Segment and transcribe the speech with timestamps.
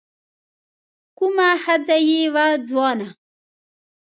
[1.17, 3.07] کومه ښځه يې وه ځوانه